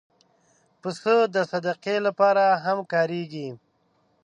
پسه 0.81 1.15
د 1.35 1.37
صدقې 1.51 1.97
لپاره 2.07 2.45
هم 2.65 2.77
کارېږي. 2.91 3.49